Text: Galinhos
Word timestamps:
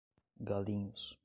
Galinhos 0.39 1.15